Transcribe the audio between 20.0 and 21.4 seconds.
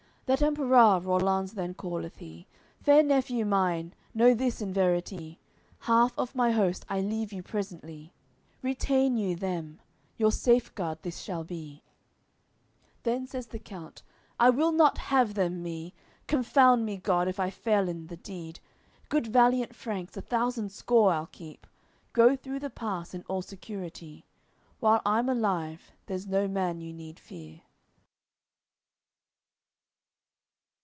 a thousand score I'll